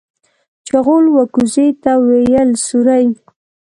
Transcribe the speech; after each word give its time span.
چغول 0.67 1.05
و 1.09 1.15
کوزې 1.33 1.67
ته 1.83 1.91
ويل 2.05 2.49
سورۍ. 2.65 3.05